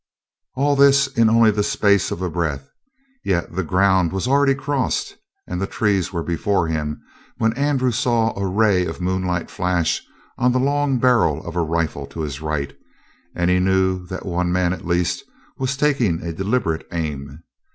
All 0.55 0.75
this 0.75 1.05
in 1.05 1.29
only 1.29 1.51
the 1.51 1.61
space 1.61 2.09
of 2.09 2.23
a 2.23 2.29
breath, 2.31 2.71
yet 3.23 3.53
the 3.53 3.61
ground 3.63 4.11
was 4.11 4.25
already 4.27 4.55
crossed 4.55 5.15
and 5.45 5.61
the 5.61 5.67
trees 5.67 6.11
were 6.11 6.23
before 6.23 6.65
him 6.67 6.99
when 7.37 7.53
Andrew 7.53 7.91
saw 7.91 8.33
a 8.35 8.47
ray 8.47 8.83
of 8.83 8.99
moonlight 8.99 9.51
flash 9.51 10.01
on 10.39 10.53
the 10.53 10.59
long 10.59 10.97
barrel 10.97 11.45
of 11.45 11.55
rifle 11.55 12.07
to 12.07 12.21
his 12.21 12.41
right, 12.41 12.75
and 13.35 13.51
he 13.51 13.59
knew 13.59 14.03
that 14.07 14.25
one 14.25 14.51
man 14.51 14.73
at 14.73 14.87
least 14.87 15.23
was 15.59 15.77
taking 15.77 16.23
a 16.23 16.33
deliberate 16.33 16.87
aim. 16.91 17.43